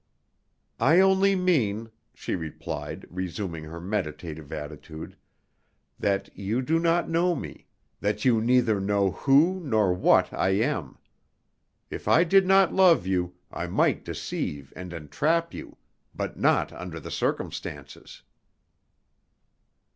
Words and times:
"I 0.79 0.99
only 0.99 1.35
mean," 1.35 1.91
she 2.15 2.33
replied, 2.33 3.05
resuming 3.11 3.65
her 3.65 3.79
meditative 3.79 4.51
attitude, 4.51 5.15
"that 5.99 6.35
you 6.35 6.63
do 6.63 6.79
not 6.79 7.07
know 7.07 7.35
me; 7.35 7.67
that 7.99 8.25
you 8.25 8.41
neither 8.41 8.81
know 8.81 9.11
who 9.11 9.59
nor 9.59 9.93
what 9.93 10.33
I 10.33 10.55
am. 10.55 10.97
If 11.91 12.07
I 12.07 12.23
did 12.23 12.47
not 12.47 12.73
love 12.73 13.05
you, 13.05 13.35
I 13.51 13.67
might 13.67 14.03
deceive 14.03 14.73
and 14.75 14.91
entrap 14.91 15.53
you, 15.53 15.77
but 16.15 16.35
not 16.35 16.73
under 16.73 16.99
the 16.99 17.11
circumstances." 17.11 18.23